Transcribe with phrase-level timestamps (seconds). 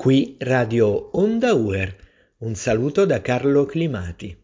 [0.00, 1.94] Qui Radio Onda Uer.
[2.38, 4.34] Un saluto da Carlo Climati.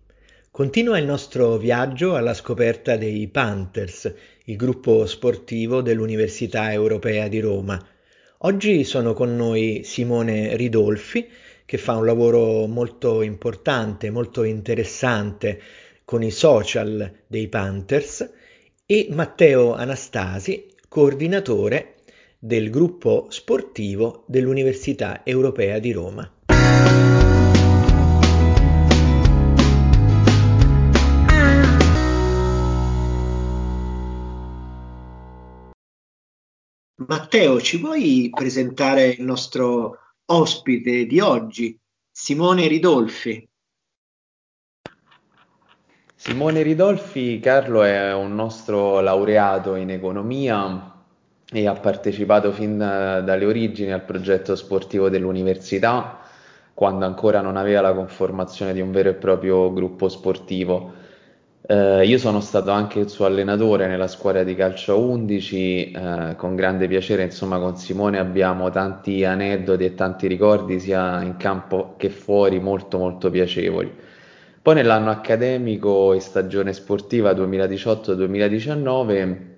[0.51, 4.13] Continua il nostro viaggio alla scoperta dei Panthers,
[4.45, 7.83] il gruppo sportivo dell'Università Europea di Roma.
[8.41, 11.27] Oggi sono con noi Simone Ridolfi,
[11.65, 15.59] che fa un lavoro molto importante, molto interessante
[16.05, 18.31] con i social dei Panthers,
[18.85, 21.95] e Matteo Anastasi, coordinatore
[22.39, 26.31] del gruppo sportivo dell'Università Europea di Roma.
[37.07, 41.79] Matteo, ci vuoi presentare il nostro ospite di oggi,
[42.11, 43.49] Simone Ridolfi?
[46.15, 50.96] Simone Ridolfi, Carlo, è un nostro laureato in economia
[51.53, 56.21] e ha partecipato fin da, dalle origini al progetto sportivo dell'università,
[56.75, 61.05] quando ancora non aveva la conformazione di un vero e proprio gruppo sportivo.
[61.69, 66.35] Eh, io sono stato anche il suo allenatore nella squadra di calcio a 11, eh,
[66.37, 71.95] con grande piacere, insomma, con Simone abbiamo tanti aneddoti e tanti ricordi sia in campo
[71.97, 73.93] che fuori molto molto piacevoli.
[74.63, 79.55] Poi nell'anno accademico e stagione sportiva 2018-2019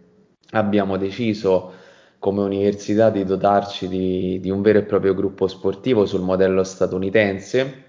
[0.52, 1.72] abbiamo deciso
[2.18, 7.84] come università di dotarci di, di un vero e proprio gruppo sportivo sul modello statunitense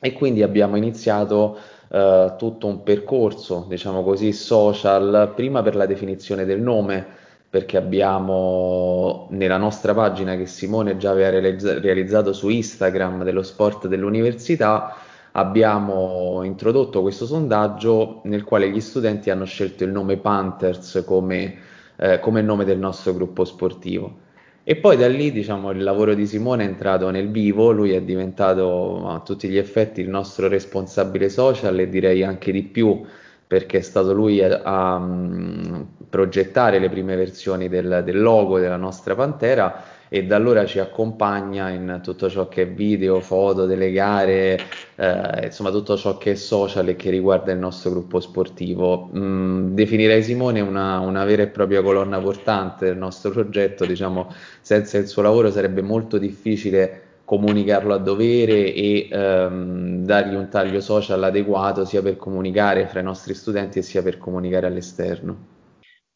[0.00, 1.58] e quindi abbiamo iniziato
[1.92, 7.06] Uh, tutto un percorso, diciamo così, social, prima per la definizione del nome,
[7.50, 13.88] perché abbiamo nella nostra pagina che Simone già aveva realizz- realizzato su Instagram dello sport
[13.88, 14.96] dell'università,
[15.32, 21.58] abbiamo introdotto questo sondaggio nel quale gli studenti hanno scelto il nome Panthers come
[22.02, 24.18] eh, come nome del nostro gruppo sportivo.
[24.64, 28.02] E poi da lì, diciamo, il lavoro di Simone è entrato nel vivo, lui è
[28.02, 33.04] diventato a tutti gli effetti il nostro responsabile social e direi anche di più
[33.46, 39.14] perché è stato lui a, a progettare le prime versioni del, del logo della nostra
[39.14, 44.60] Pantera e da allora ci accompagna in tutto ciò che è video, foto delle gare,
[44.96, 49.08] eh, insomma tutto ciò che è social e che riguarda il nostro gruppo sportivo.
[49.16, 54.30] Mm, definirei Simone una, una, vera e propria colonna portante del nostro progetto, diciamo
[54.60, 60.82] senza il suo lavoro sarebbe molto difficile comunicarlo a dovere e ehm, dargli un taglio
[60.82, 65.51] social adeguato sia per comunicare fra i nostri studenti sia per comunicare all'esterno.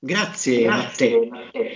[0.07, 1.75] Grazie, Grazie Matteo.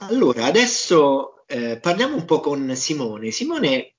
[0.00, 3.30] Allora, adesso eh, parliamo un po' con Simone.
[3.30, 3.94] Simone,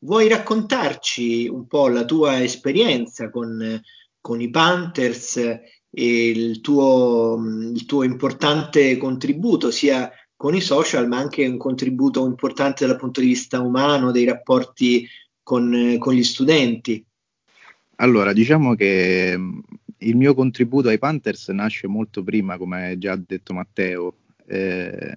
[0.00, 3.80] vuoi raccontarci un po' la tua esperienza con,
[4.20, 7.42] con i Panthers e il tuo,
[7.72, 13.20] il tuo, importante contributo sia con i social, ma anche un contributo importante dal punto
[13.20, 15.08] di vista umano, dei rapporti
[15.42, 17.02] con, con gli studenti?
[17.96, 19.36] Allora, diciamo che
[19.98, 24.14] il mio contributo ai Panthers nasce molto prima, come già detto Matteo,
[24.46, 25.14] eh,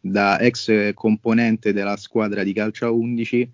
[0.00, 3.50] da ex componente della squadra di calcio a 11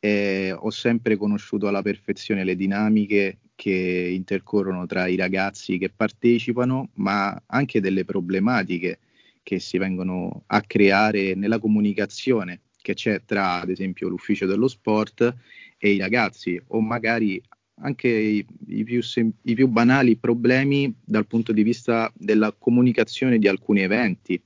[0.00, 6.90] eh, ho sempre conosciuto alla perfezione le dinamiche che intercorrono tra i ragazzi che partecipano,
[6.94, 8.98] ma anche delle problematiche
[9.42, 15.34] che si vengono a creare nella comunicazione che c'è tra, ad esempio, l'ufficio dello sport
[15.78, 17.42] e i ragazzi, o magari
[17.80, 23.38] anche i, i, più sem- i, più banali problemi dal punto di vista della comunicazione
[23.38, 24.40] di alcuni eventi,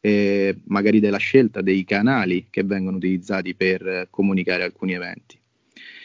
[0.00, 5.38] eh, magari della scelta dei canali che vengono utilizzati per comunicare alcuni eventi.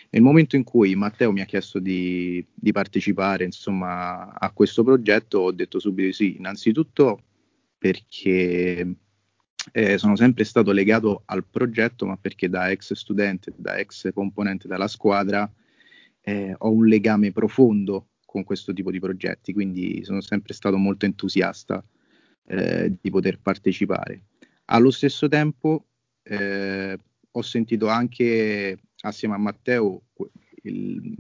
[0.10, 5.40] Nel momento in cui Matteo mi ha chiesto di, di partecipare insomma, a questo progetto,
[5.40, 7.22] ho detto subito sì, innanzitutto
[7.80, 8.96] perché
[9.72, 14.68] eh, sono sempre stato legato al progetto, ma perché da ex studente, da ex componente
[14.68, 15.52] della squadra,
[16.24, 21.06] eh, ho un legame profondo con questo tipo di progetti, quindi sono sempre stato molto
[21.06, 21.84] entusiasta
[22.46, 24.24] eh, di poter partecipare.
[24.66, 25.86] Allo stesso tempo
[26.24, 26.98] eh,
[27.30, 30.04] ho sentito anche assieme a Matteo
[30.64, 31.16] il,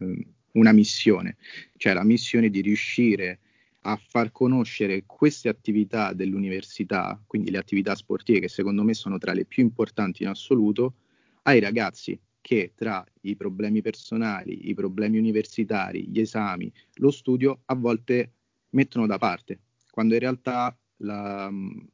[0.00, 1.36] eh, una missione,
[1.76, 3.40] cioè la missione di riuscire
[3.86, 9.32] a far conoscere queste attività dell'università, quindi le attività sportive che secondo me sono tra
[9.34, 10.94] le più importanti in assoluto,
[11.42, 17.74] ai ragazzi che tra i problemi personali, i problemi universitari, gli esami, lo studio a
[17.74, 18.32] volte
[18.70, 19.60] mettono da parte,
[19.90, 21.50] quando in realtà la,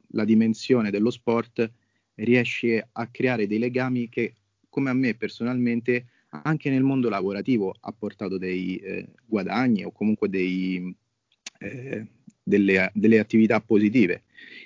[0.09, 1.71] la dimensione dello sport
[2.15, 4.33] riesce a creare dei legami che,
[4.67, 10.27] come a me personalmente, anche nel mondo lavorativo ha portato dei eh, guadagni o comunque
[10.27, 10.93] dei,
[11.59, 12.07] eh,
[12.43, 14.23] delle, delle attività positive.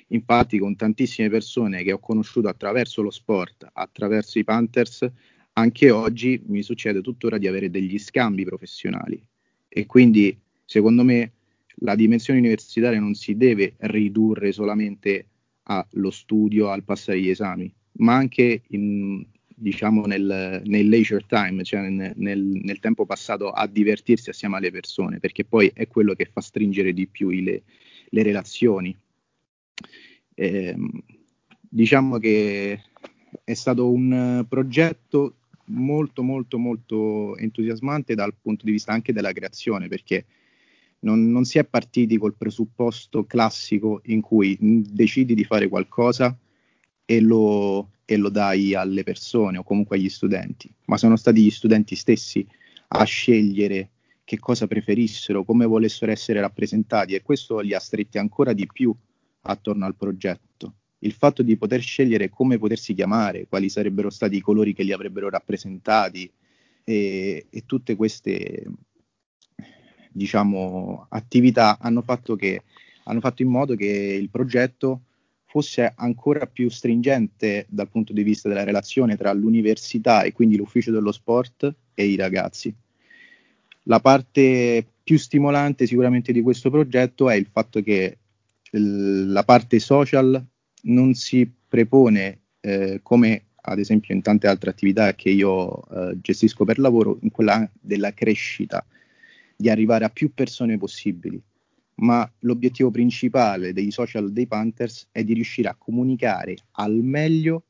[0.07, 5.07] Infatti, con tantissime persone che ho conosciuto attraverso lo sport, attraverso i Panthers,
[5.57, 9.21] anche oggi mi succede tuttora di avere degli scambi professionali.
[9.67, 11.31] E quindi, secondo me,
[11.79, 15.27] la dimensione universitaria non si deve ridurre solamente
[15.63, 21.89] allo studio, al passare gli esami, ma anche in, diciamo nel, nel, leisure time, cioè
[21.89, 26.41] nel, nel, tempo passato a divertirsi assieme alle persone, perché poi è quello che fa
[26.41, 27.63] stringere di più le,
[28.09, 28.95] le relazioni.
[30.33, 30.75] Eh,
[31.61, 32.81] diciamo che
[33.43, 35.35] è stato un progetto
[35.67, 40.25] molto molto molto entusiasmante dal punto di vista anche della creazione perché
[40.99, 46.35] non, non, si è partiti col presupposto classico in cui decidi di fare qualcosa
[47.05, 51.51] e lo, e lo dai alle persone o comunque agli studenti, ma sono stati gli
[51.51, 52.45] studenti stessi
[52.87, 53.89] a scegliere
[54.23, 58.93] che cosa preferissero, come volessero essere rappresentati e questo li ha stretti ancora di più
[59.41, 60.44] attorno al progetto.
[61.05, 64.91] Il fatto di poter scegliere come potersi chiamare, quali sarebbero stati i colori che li
[64.91, 66.29] avrebbero rappresentati
[66.83, 68.65] e, e tutte queste
[70.11, 72.63] diciamo, attività hanno fatto, che,
[73.03, 75.01] hanno fatto in modo che il progetto
[75.45, 80.91] fosse ancora più stringente dal punto di vista della relazione tra l'università e quindi l'ufficio
[80.91, 82.73] dello sport e i ragazzi.
[83.83, 88.17] La parte più stimolante sicuramente di questo progetto è il fatto che
[88.71, 90.43] la parte social
[90.85, 96.65] non si prepone eh, come ad esempio in tante altre attività che io eh, gestisco
[96.65, 98.85] per lavoro, in quella della crescita,
[99.55, 101.41] di arrivare a più persone possibili,
[101.95, 107.63] ma l'obiettivo principale dei social dei Panthers è di riuscire a comunicare al meglio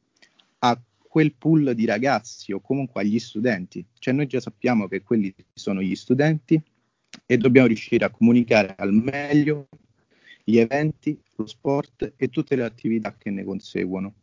[0.59, 3.85] a quel pool di ragazzi o comunque agli studenti.
[3.97, 6.61] Cioè noi già sappiamo che quelli sono gli studenti
[7.25, 9.69] e dobbiamo riuscire a comunicare al meglio
[10.47, 14.13] gli eventi, lo sport e tutte le attività che ne conseguono.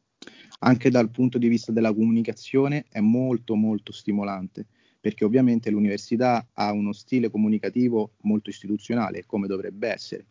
[0.61, 4.67] Anche dal punto di vista della comunicazione è molto molto stimolante
[5.01, 10.27] perché ovviamente l'università ha uno stile comunicativo molto istituzionale, come dovrebbe essere,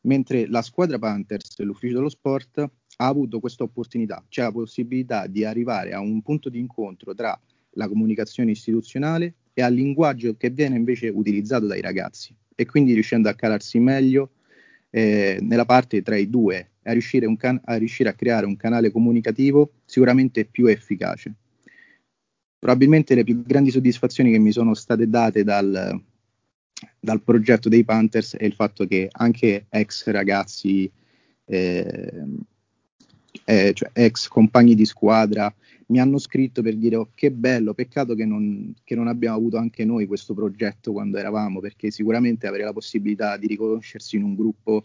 [0.00, 5.44] mentre la squadra Panthers, l'ufficio dello sport, ha avuto questa opportunità, cioè la possibilità di
[5.44, 7.40] arrivare a un punto di incontro tra
[7.76, 13.28] la comunicazione istituzionale e al linguaggio che viene invece utilizzato dai ragazzi e quindi riuscendo
[13.28, 14.30] a calarsi meglio
[14.96, 18.92] eh, nella parte tra i due, a riuscire, can- a riuscire a creare un canale
[18.92, 21.34] comunicativo sicuramente più efficace.
[22.60, 26.00] Probabilmente le più grandi soddisfazioni che mi sono state date dal,
[27.00, 30.88] dal progetto dei Panthers è il fatto che anche ex ragazzi,
[31.44, 32.24] eh,
[33.46, 35.52] eh, cioè ex compagni di squadra,
[35.86, 39.56] mi hanno scritto per dire oh, che bello, peccato che non, che non, abbiamo avuto
[39.56, 44.34] anche noi questo progetto quando eravamo, perché sicuramente avere la possibilità di riconoscersi in un
[44.34, 44.84] gruppo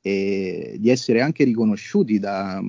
[0.00, 2.62] e di essere anche riconosciuti da,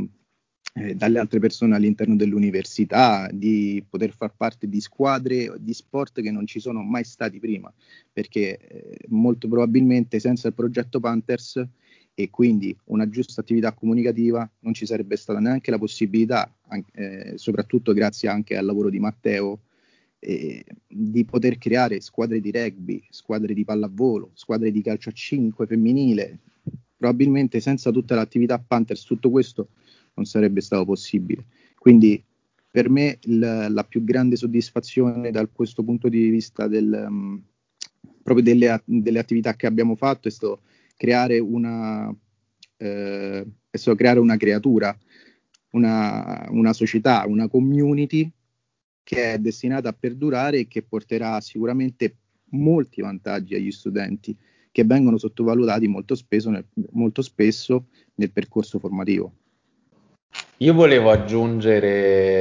[0.77, 6.31] eh, dalle altre persone all'interno dell'università, di poter far parte di squadre di sport che
[6.31, 7.73] non ci sono mai stati prima,
[8.11, 11.65] perché eh, molto probabilmente senza il progetto Panthers
[12.17, 16.49] e quindi una giusta attività comunicativa non ci sarebbe stata neanche la possibilità,
[16.93, 19.59] eh, soprattutto grazie anche al lavoro di Matteo,
[20.19, 25.67] eh, di poter creare squadre di rugby, squadre di pallavolo, squadre di calcio a 5
[25.67, 26.39] femminile.
[26.97, 29.67] Probabilmente senza tutta l'attività Panthers tutto questo
[30.13, 31.45] non sarebbe stato possibile.
[31.77, 32.23] Quindi
[32.71, 37.41] per me la, la più grande soddisfazione da questo punto di vista del, um,
[38.23, 40.61] proprio delle, delle, attività che abbiamo fatto è stato
[40.95, 42.13] creare una,
[42.77, 43.45] eh,
[43.95, 44.97] creare una creatura,
[45.71, 48.31] una, una società, una community
[49.03, 52.15] che è destinata a perdurare e che porterà sicuramente
[52.49, 54.35] molti vantaggi agli studenti
[54.71, 57.85] che vengono sottovalutati molto spesso nel, molto spesso
[58.15, 59.33] nel percorso formativo.
[60.57, 62.31] Io volevo aggiungere,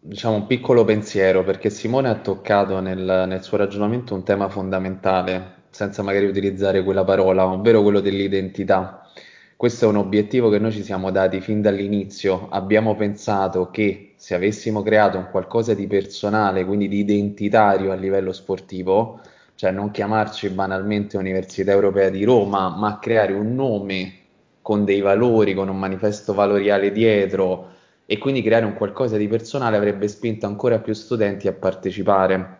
[0.00, 5.59] diciamo, un piccolo pensiero perché Simone ha toccato nel, nel suo ragionamento un tema fondamentale,
[5.70, 9.08] senza magari utilizzare quella parola, ovvero quello dell'identità.
[9.56, 12.48] Questo è un obiettivo che noi ci siamo dati fin dall'inizio.
[12.50, 18.32] Abbiamo pensato che se avessimo creato un qualcosa di personale, quindi di identitario a livello
[18.32, 19.20] sportivo,
[19.54, 24.14] cioè non chiamarci banalmente Università Europea di Roma, ma creare un nome
[24.62, 27.68] con dei valori, con un manifesto valoriale dietro
[28.06, 32.58] e quindi creare un qualcosa di personale avrebbe spinto ancora più studenti a partecipare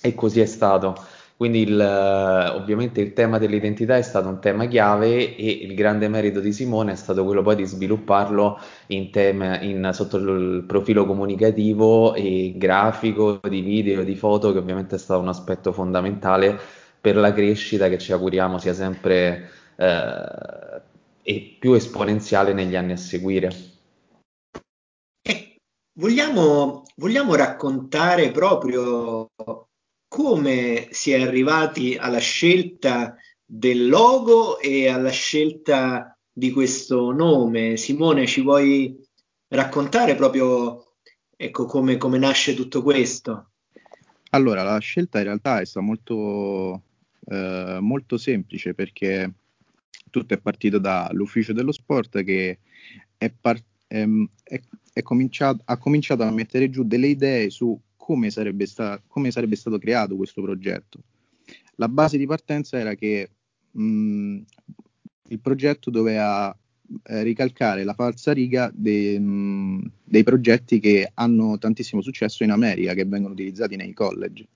[0.00, 0.94] e così è stato.
[1.36, 6.40] Quindi il, ovviamente il tema dell'identità è stato un tema chiave e il grande merito
[6.40, 12.14] di Simone è stato quello poi di svilupparlo in tema, in, sotto il profilo comunicativo
[12.14, 16.58] e grafico, di video, di foto, che ovviamente è stato un aspetto fondamentale
[16.98, 20.82] per la crescita che ci auguriamo sia sempre eh,
[21.22, 23.50] e più esponenziale negli anni a seguire.
[25.20, 25.56] Eh,
[25.98, 29.28] vogliamo, vogliamo raccontare proprio
[30.08, 37.76] come si è arrivati alla scelta del logo e alla scelta di questo nome.
[37.76, 38.98] Simone, ci vuoi
[39.48, 40.96] raccontare proprio
[41.36, 43.50] ecco, come, come nasce tutto questo?
[44.30, 46.82] Allora, la scelta in realtà è stata molto,
[47.26, 49.32] eh, molto semplice perché
[50.10, 52.58] tutto è partito dall'ufficio dello sport che
[53.16, 54.60] è par- ehm, è,
[54.92, 59.56] è cominciato, ha cominciato a mettere giù delle idee su come sarebbe, sta- come sarebbe
[59.56, 61.00] stato creato questo progetto.
[61.74, 63.30] La base di partenza era che
[63.72, 64.38] mh,
[65.30, 66.56] il progetto doveva
[67.02, 72.94] eh, ricalcare la falsa riga dei, mh, dei progetti che hanno tantissimo successo in America,
[72.94, 74.46] che vengono utilizzati nei college,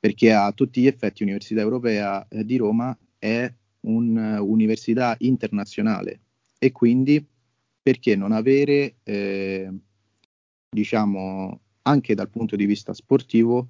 [0.00, 6.20] perché a tutti gli effetti l'Università Europea eh, di Roma è un'università internazionale
[6.58, 7.22] e quindi
[7.82, 9.70] perché non avere, eh,
[10.70, 13.68] diciamo, anche dal punto di vista sportivo,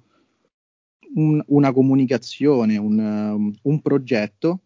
[1.15, 4.61] un, una comunicazione, un, un progetto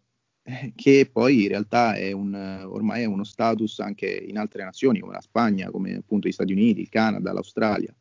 [0.76, 5.14] che poi in realtà è un, ormai è uno status anche in altre nazioni come
[5.14, 7.94] la Spagna, come appunto gli Stati Uniti, il Canada, l'Australia.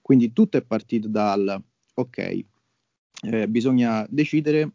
[0.00, 1.60] Quindi tutto è partito dal
[1.94, 2.44] ok,
[3.22, 4.72] eh, bisogna decidere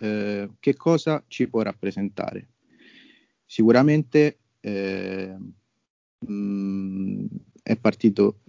[0.00, 2.48] eh, che cosa ci può rappresentare.
[3.44, 5.36] Sicuramente eh,
[6.18, 7.26] mh, mm,
[7.62, 8.40] è partito,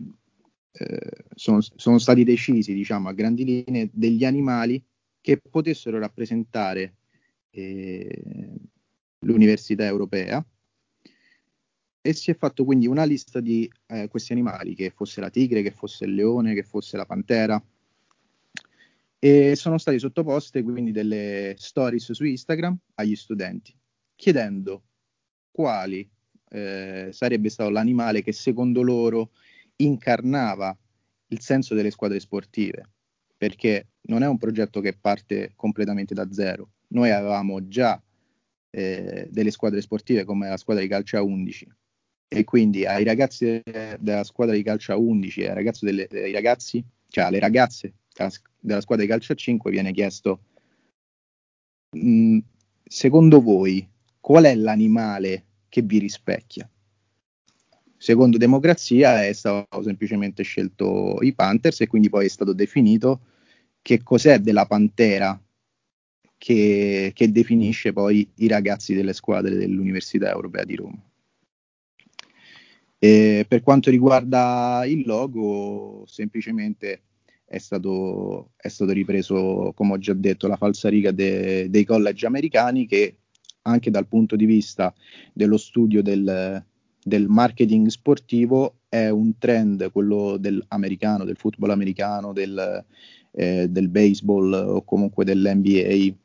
[0.78, 4.84] eh, sono, sono stati decisi diciamo a grandi linee degli animali
[5.20, 6.96] che potessero rappresentare
[7.50, 8.24] eh,
[9.20, 10.46] l'Università Europea.
[12.00, 15.62] E si è fatto quindi una lista di eh, questi animali, che fosse la tigre,
[15.62, 17.62] che fosse il leone, che fosse la pantera,
[19.20, 23.76] e sono state sottoposte quindi delle stories su Instagram agli studenti,
[24.16, 24.84] chiedendo
[25.52, 26.08] quali
[26.50, 29.32] eh, sarebbe stato l'animale che secondo loro
[29.78, 30.76] incarnava
[31.28, 32.90] il senso delle squadre sportive,
[33.36, 38.02] perché non è un progetto che parte completamente da zero, noi avevamo già
[38.70, 41.68] eh, delle squadre sportive come la squadra di calcio a 11
[42.30, 43.62] e quindi ai ragazzi
[44.00, 47.94] della squadra di calcio a 11 e ai ragazzi, delle, ai ragazzi cioè alle ragazze
[48.60, 50.42] della squadra di calcio a 5 viene chiesto
[51.98, 52.40] mm,
[52.84, 53.88] secondo voi
[54.20, 56.70] qual è l'animale che vi rispecchia?
[57.98, 63.22] Secondo democrazia è stato semplicemente scelto i Panthers e quindi poi è stato definito
[63.82, 65.42] che cos'è della Pantera
[66.38, 71.02] che, che definisce poi i ragazzi delle squadre dell'Università Europea di Roma.
[73.00, 77.02] E per quanto riguarda il logo, semplicemente
[77.46, 82.86] è stato, è stato ripreso, come ho già detto, la falsariga de, dei college americani
[82.86, 83.18] che
[83.64, 84.94] anche dal punto di vista
[85.34, 86.66] dello studio del,
[87.04, 92.86] del marketing sportivo è un trend, quello del americano, del football americano, del,
[93.32, 96.16] eh, del baseball o comunque dell'NBA,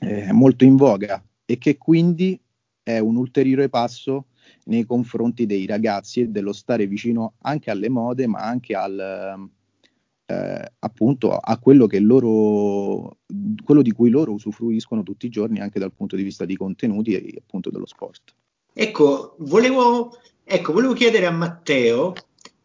[0.00, 2.40] eh, molto in voga e che quindi
[2.82, 4.26] è un ulteriore passo
[4.64, 9.50] nei confronti dei ragazzi e dello stare vicino anche alle mode, ma anche al,
[10.26, 13.18] eh, appunto a quello, che loro,
[13.64, 17.14] quello di cui loro usufruiscono tutti i giorni anche dal punto di vista di contenuti
[17.14, 18.34] e appunto dello sport.
[18.80, 22.12] Ecco, volevo, ecco, volevo chiedere a Matteo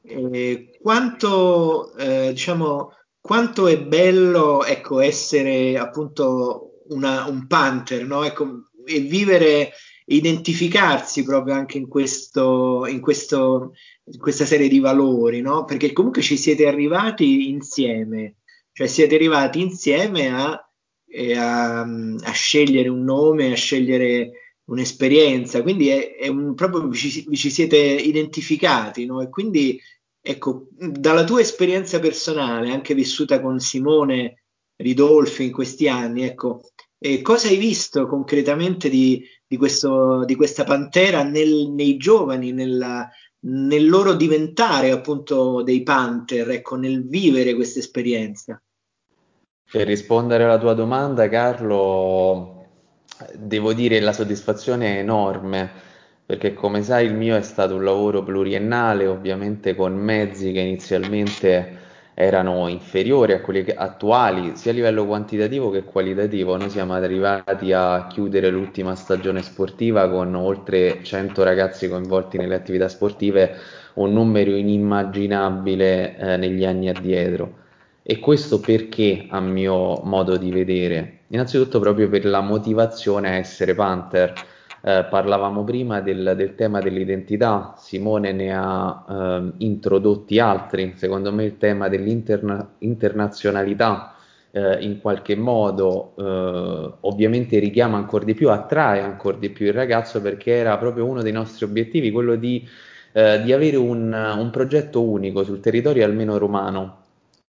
[0.03, 8.23] eh, quanto, eh, diciamo, quanto è bello ecco, essere appunto una, un Panther, no?
[8.23, 9.71] ecco, e vivere,
[10.05, 15.65] identificarsi proprio anche in, questo, in, questo, in questa serie di valori, no?
[15.65, 18.35] perché comunque ci siete arrivati insieme,
[18.71, 20.63] cioè siete arrivati insieme a,
[21.07, 26.97] eh, a, a scegliere un nome, a scegliere un'esperienza, quindi è, è un, proprio vi
[26.97, 29.21] ci, siete identificati, no?
[29.21, 29.79] E quindi
[30.21, 34.43] ecco, dalla tua esperienza personale, anche vissuta con Simone
[34.77, 36.61] Ridolfi in questi anni, ecco,
[36.97, 43.09] eh, cosa hai visto concretamente di, di, questo, di questa pantera nel, nei giovani, nella,
[43.45, 48.61] nel loro diventare appunto dei panther, ecco, nel vivere questa esperienza?
[49.69, 52.62] Per rispondere alla tua domanda, Carlo,
[53.35, 55.69] devo dire la soddisfazione è enorme,
[56.25, 61.81] perché come sai il mio è stato un lavoro pluriennale, ovviamente con mezzi che inizialmente
[62.15, 66.55] erano inferiori a quelli attuali, sia a livello quantitativo che qualitativo.
[66.57, 72.87] Noi siamo arrivati a chiudere l'ultima stagione sportiva con oltre 100 ragazzi coinvolti nelle attività
[72.87, 73.55] sportive,
[73.95, 77.61] un numero inimmaginabile eh, negli anni addietro.
[78.05, 81.19] E questo perché, a mio modo di vedere?
[81.27, 84.33] Innanzitutto proprio per la motivazione a essere Panther.
[84.81, 91.45] Eh, parlavamo prima del, del, tema dell'identità, Simone ne ha eh, introdotti altri, secondo me
[91.45, 94.15] il tema dell'internazionalità
[94.51, 99.73] eh, in qualche modo eh, ovviamente richiama ancora di più, attrae ancora di più il
[99.73, 102.67] ragazzo perché era proprio uno dei nostri obiettivi, quello di,
[103.13, 107.02] eh, di avere un, un progetto unico sul territorio almeno romano.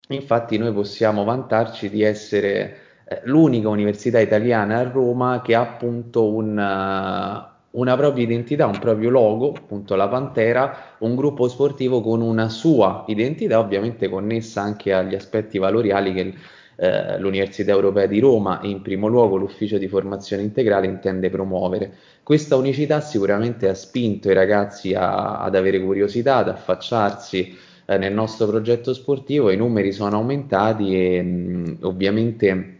[0.09, 6.27] Infatti noi possiamo vantarci di essere eh, l'unica università italiana a Roma che ha appunto
[6.27, 12.49] una, una propria identità, un proprio logo, appunto la Pantera, un gruppo sportivo con una
[12.49, 16.33] sua identità, ovviamente connessa anche agli aspetti valoriali che
[16.75, 21.93] eh, l'Università Europea di Roma e in primo luogo l'Ufficio di Formazione Integrale intende promuovere.
[22.23, 28.13] Questa unicità sicuramente ha spinto i ragazzi a, ad avere curiosità, ad affacciarsi eh, nel
[28.13, 32.77] nostro progetto sportivo, i numeri sono aumentati e mh, ovviamente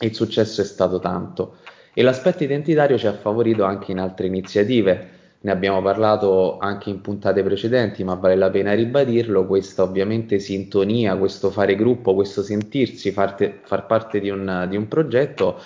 [0.00, 1.56] il successo è stato tanto.
[1.92, 7.00] E l'aspetto identitario ci ha favorito anche in altre iniziative, ne abbiamo parlato anche in
[7.00, 13.10] puntate precedenti, ma vale la pena ribadirlo, questa ovviamente sintonia, questo fare gruppo, questo sentirsi
[13.10, 15.58] farte, far parte di un, di un progetto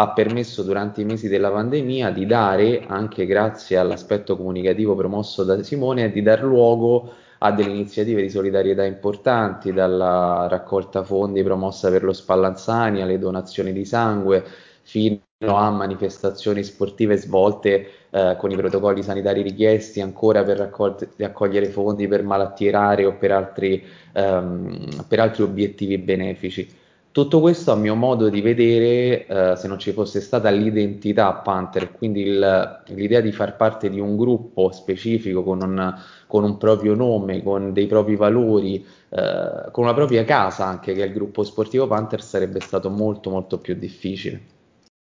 [0.00, 5.60] ha permesso durante i mesi della pandemia di dare, anche grazie all'aspetto comunicativo promosso da
[5.62, 12.02] Simone, di dar luogo a delle iniziative di solidarietà importanti, dalla raccolta fondi promossa per
[12.02, 14.44] lo Spallanzani alle donazioni di sangue,
[14.82, 21.66] fino a manifestazioni sportive svolte eh, con i protocolli sanitari richiesti ancora per raccol- raccogliere
[21.66, 26.77] fondi per malattie rare o per altri, ehm, per altri obiettivi benefici.
[27.18, 31.90] Tutto questo a mio modo di vedere, eh, se non ci fosse stata l'identità Panther,
[31.90, 36.94] quindi il, l'idea di far parte di un gruppo specifico con un, con un proprio
[36.94, 41.42] nome, con dei propri valori, eh, con una propria casa anche che è il gruppo
[41.42, 44.40] sportivo Panther, sarebbe stato molto molto più difficile.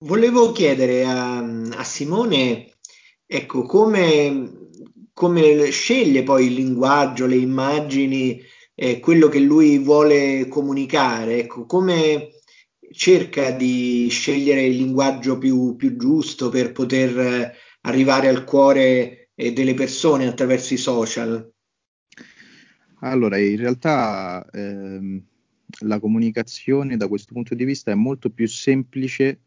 [0.05, 2.67] Volevo chiedere a, a Simone,
[3.25, 4.71] ecco, come,
[5.13, 8.43] come, sceglie poi il linguaggio, le immagini,
[8.75, 12.31] eh, quello che lui vuole comunicare, ecco, come
[12.93, 19.53] cerca di scegliere il linguaggio più, più giusto per poter eh, arrivare al cuore eh,
[19.53, 21.51] delle persone attraverso i social?
[23.01, 25.23] Allora, in realtà ehm,
[25.81, 29.41] la comunicazione da questo punto di vista è molto più semplice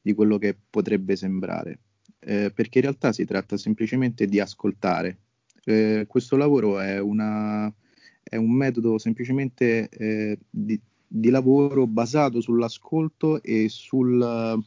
[0.00, 1.78] di quello che potrebbe sembrare,
[2.20, 5.18] eh, perché in realtà si tratta semplicemente di ascoltare.
[5.64, 7.72] Eh, questo lavoro è, una,
[8.22, 14.62] è, un metodo semplicemente eh, di, di, lavoro basato sull'ascolto e sul,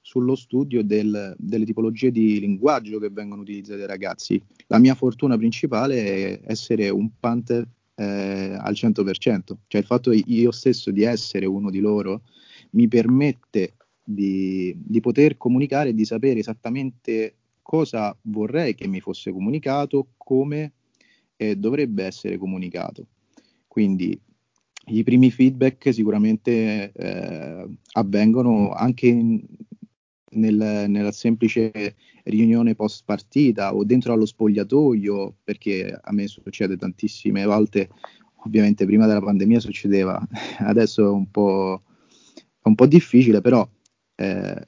[0.00, 4.40] sullo studio del, delle tipologie di linguaggio che vengono utilizzate dai ragazzi.
[4.68, 10.50] La mia fortuna principale è essere un Panther eh, al 100%, cioè il fatto io
[10.50, 12.22] stesso di essere uno di loro
[12.70, 19.32] mi permette di, di poter comunicare e di sapere esattamente cosa vorrei che mi fosse
[19.32, 20.72] comunicato, come
[21.36, 23.06] eh, dovrebbe essere comunicato.
[23.66, 24.18] Quindi
[24.86, 29.42] i primi feedback sicuramente eh, avvengono anche in,
[30.32, 37.44] nel, nella semplice riunione post partita o dentro allo spogliatoio, perché a me succede tantissime
[37.44, 37.90] volte,
[38.44, 40.20] ovviamente prima della pandemia succedeva,
[40.60, 41.82] adesso è un po',
[42.62, 43.66] un po difficile, però
[44.16, 44.66] eh,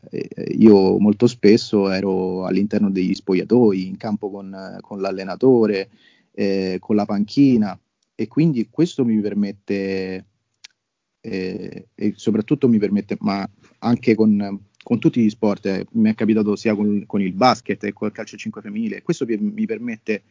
[0.57, 5.90] io molto spesso ero all'interno degli spogliatoi, in campo con, con l'allenatore,
[6.37, 7.79] eh, con la panchina.
[8.14, 10.25] E quindi questo mi permette
[11.27, 16.14] eh, e soprattutto mi permette, ma anche con, con tutti gli sport, eh, mi è
[16.14, 20.22] capitato sia con, con, il basket che col calcio 5 femminile, questo mi permette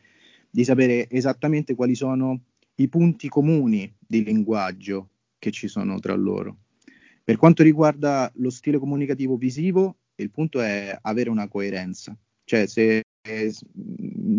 [0.49, 2.39] di sapere esattamente quali sono
[2.75, 6.59] i punti comuni di linguaggio che ci sono tra loro.
[7.23, 12.15] Per quanto riguarda lo stile comunicativo visivo, il punto è avere una coerenza,
[12.45, 13.53] cioè se eh,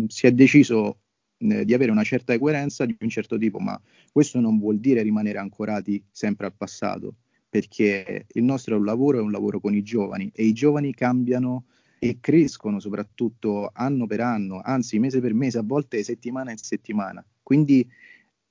[0.07, 1.01] si è deciso
[1.37, 3.79] di avere una certa coerenza di un certo tipo, ma
[4.11, 7.15] questo non vuol dire rimanere ancorati sempre al passato,
[7.49, 10.93] perché il nostro è un lavoro, è un lavoro con i giovani e i giovani
[10.93, 11.65] cambiano
[11.99, 17.25] e crescono soprattutto anno per anno, anzi mese per mese, a volte settimana in settimana.
[17.43, 17.87] Quindi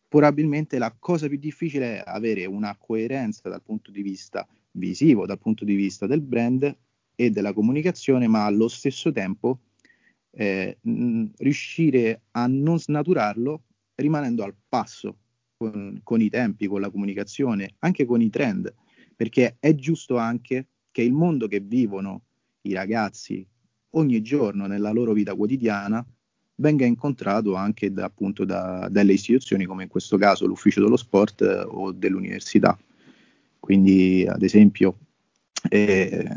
[0.08, 5.38] probabilmente la cosa più difficile è avere una coerenza dal punto di vista visivo, dal
[5.38, 6.76] punto di vista del brand
[7.14, 9.60] e della comunicazione, ma allo stesso tempo
[10.36, 13.62] eh, mh, riuscire a non snaturarlo
[13.94, 15.16] rimanendo al passo
[15.56, 18.72] con, con i tempi, con la comunicazione, anche con i trend,
[19.16, 22.22] perché è giusto anche che il mondo che vivono
[22.62, 23.46] i ragazzi
[23.90, 26.04] ogni giorno nella loro vita quotidiana
[26.56, 31.42] venga incontrato anche da, appunto da, dalle istituzioni come in questo caso l'ufficio dello sport
[31.42, 32.78] eh, o dell'università.
[33.58, 34.98] Quindi, ad esempio,
[35.68, 36.28] eh,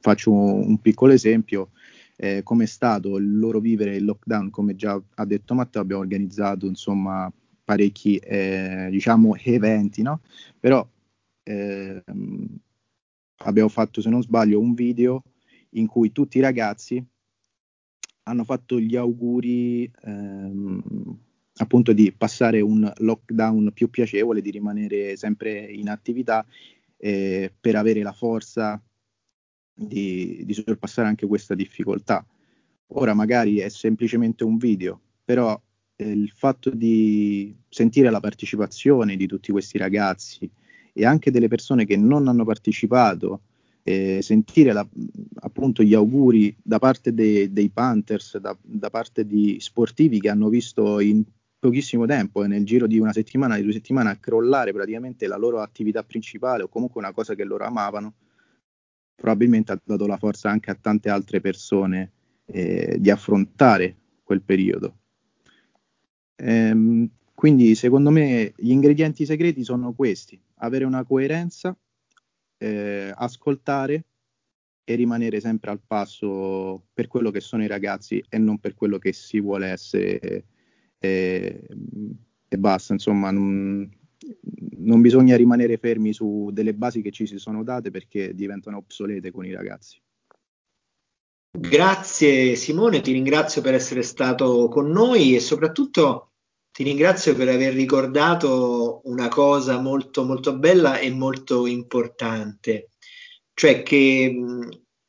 [0.00, 1.70] faccio un piccolo esempio,
[2.16, 6.02] eh, come è stato il loro vivere il lockdown, come già ha detto Matteo, abbiamo
[6.02, 7.30] organizzato insomma
[7.64, 10.20] parecchi eh, diciamo eventi, no?
[10.58, 10.86] Però
[11.42, 12.02] eh,
[13.38, 15.22] abbiamo fatto, se non sbaglio, un video
[15.70, 17.04] in cui tutti i ragazzi
[18.24, 20.82] hanno fatto gli auguri ehm,
[21.56, 26.44] appunto di passare un lockdown più piacevole, di rimanere sempre in attività
[26.96, 28.80] eh, per avere la forza
[29.76, 32.24] di, di sorpassare anche questa difficoltà.
[32.88, 35.60] Ora magari è semplicemente un video, però
[35.96, 40.48] eh, il fatto di sentire la partecipazione di tutti questi ragazzi
[40.92, 43.42] e anche delle persone che non hanno partecipato,
[43.82, 44.86] eh, sentire la,
[45.40, 50.48] appunto gli auguri da parte de, dei Panthers, da, da, parte di sportivi che hanno
[50.48, 51.22] visto in
[51.58, 55.60] pochissimo tempo e nel giro di una settimana, di due settimane, crollare praticamente la loro
[55.60, 58.14] attività principale o comunque una cosa che loro amavano,
[59.16, 62.12] probabilmente ha dato la forza anche a tante altre persone
[62.44, 64.98] eh, di affrontare quel periodo.
[66.36, 71.76] Ehm, quindi secondo me gli ingredienti segreti sono questi, avere una coerenza,
[72.58, 74.04] eh, ascoltare
[74.84, 78.98] e rimanere sempre al passo per quello che sono i ragazzi e non per quello
[78.98, 80.46] che si vuole essere
[80.98, 81.66] e,
[82.48, 83.88] e basta, insomma, non,
[84.78, 89.30] non bisogna rimanere fermi su delle basi che ci si sono date perché diventano obsolete
[89.30, 90.00] con i ragazzi.
[91.58, 96.32] Grazie Simone, ti ringrazio per essere stato con noi e soprattutto
[96.70, 102.90] ti ringrazio per aver ricordato una cosa molto molto bella e molto importante,
[103.54, 104.38] cioè che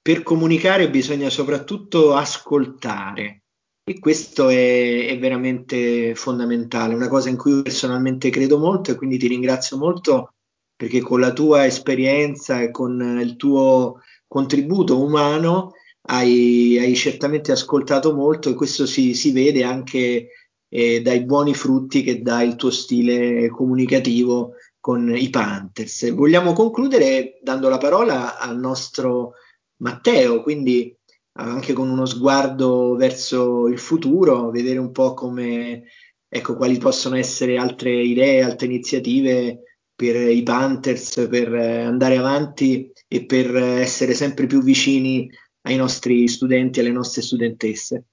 [0.02, 3.44] per comunicare bisogna soprattutto ascoltare
[3.90, 9.18] e questo è, è, veramente fondamentale, una cosa in cui personalmente credo molto e quindi
[9.18, 10.34] ti ringrazio molto
[10.76, 15.72] perché con la tua esperienza e con il tuo contributo umano
[16.10, 20.32] hai, hai certamente ascoltato molto e questo si, si vede anche
[20.68, 26.14] eh, dai buoni frutti che dà il tuo stile comunicativo con i Panthers.
[26.14, 29.36] Vogliamo concludere dando la parola al nostro
[29.78, 30.94] Matteo, quindi
[31.38, 35.84] anche con uno sguardo verso il futuro, vedere un po' come,
[36.28, 39.62] ecco, quali possono essere altre idee, altre iniziative
[39.96, 45.30] per i Panthers, per andare avanti e per essere sempre più vicini
[45.62, 48.06] ai nostri studenti e alle nostre studentesse.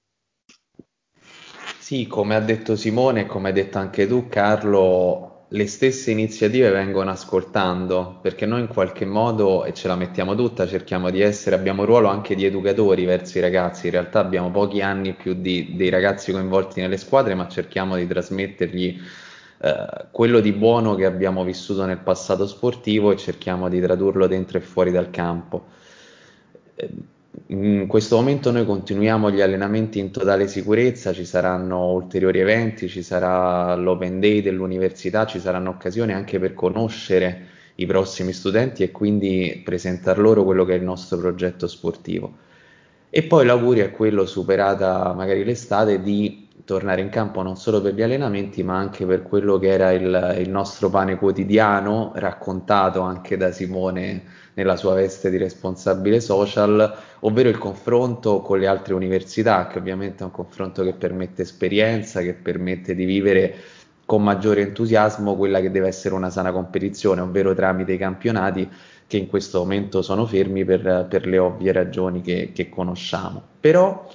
[1.79, 6.69] Sì, come ha detto Simone e come hai detto anche tu, Carlo, le stesse iniziative
[6.71, 11.55] vengono ascoltando, perché noi in qualche modo, e ce la mettiamo tutta, cerchiamo di essere,
[11.55, 15.33] abbiamo un ruolo anche di educatori verso i ragazzi, in realtà abbiamo pochi anni più
[15.33, 18.99] di, dei ragazzi coinvolti nelle squadre, ma cerchiamo di trasmettergli
[19.59, 24.57] eh, quello di buono che abbiamo vissuto nel passato sportivo e cerchiamo di tradurlo dentro
[24.57, 25.65] e fuori dal campo.
[27.47, 33.01] In questo momento noi continuiamo gli allenamenti in totale sicurezza, ci saranno ulteriori eventi, ci
[33.01, 39.61] sarà l'Open Day dell'università, ci saranno occasioni anche per conoscere i prossimi studenti e quindi
[39.63, 42.37] presentar loro quello che è il nostro progetto sportivo.
[43.09, 47.93] E poi l'augurio è quello, superata magari l'estate, di tornare in campo non solo per
[47.93, 53.37] gli allenamenti, ma anche per quello che era il, il nostro pane quotidiano, raccontato anche
[53.37, 54.23] da Simone
[54.55, 60.23] nella sua veste di responsabile social, ovvero il confronto con le altre università, che ovviamente
[60.23, 63.55] è un confronto che permette esperienza, che permette di vivere
[64.05, 68.67] con maggiore entusiasmo quella che deve essere una sana competizione, ovvero tramite i campionati
[69.07, 73.41] che in questo momento sono fermi per, per le ovvie ragioni che, che conosciamo.
[73.59, 74.07] Però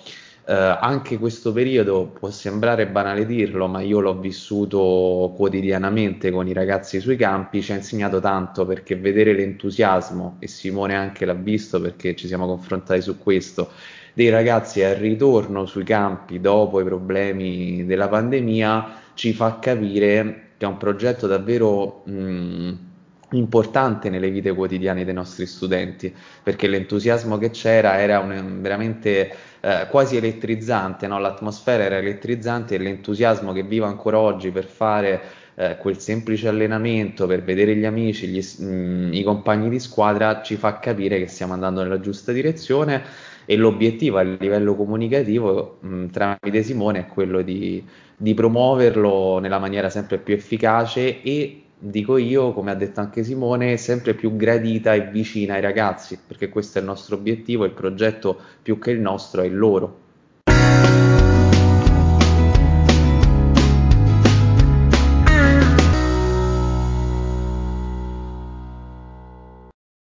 [0.51, 6.53] eh, anche questo periodo può sembrare banale dirlo, ma io l'ho vissuto quotidianamente con i
[6.53, 11.81] ragazzi sui campi, ci ha insegnato tanto perché vedere l'entusiasmo, e Simone anche l'ha visto
[11.81, 13.71] perché ci siamo confrontati su questo,
[14.13, 20.65] dei ragazzi al ritorno sui campi dopo i problemi della pandemia, ci fa capire che
[20.65, 22.03] è un progetto davvero...
[22.07, 22.89] Mh,
[23.33, 29.87] importante nelle vite quotidiane dei nostri studenti, perché l'entusiasmo che c'era era un, veramente eh,
[29.91, 31.19] quasi elettrizzante, no?
[31.19, 35.21] l'atmosfera era elettrizzante e l'entusiasmo che vivo ancora oggi per fare
[35.55, 40.43] eh, quel semplice allenamento, per vedere gli amici, gli, mh, mm, i compagni di squadra,
[40.43, 43.03] ci fa capire che stiamo andando nella giusta direzione
[43.45, 47.85] e l'obiettivo a livello comunicativo mh, mm, tramite Simone è quello di,
[48.17, 53.77] di promuoverlo nella maniera sempre più efficace e dico io, come ha detto anche Simone,
[53.77, 58.39] sempre più gradita e vicina ai ragazzi, perché questo è il nostro obiettivo, il progetto
[58.63, 60.09] più che il nostro è il loro.